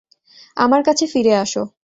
[0.57, 1.61] আমার কাছে ফিরে আসো!